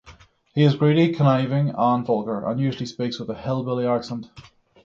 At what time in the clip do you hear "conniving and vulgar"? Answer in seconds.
1.13-2.43